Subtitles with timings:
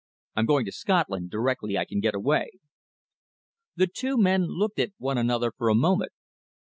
[0.35, 2.53] "I'm going to Scotland directly I can get away."
[3.75, 6.11] The two men looked at one another for a moment.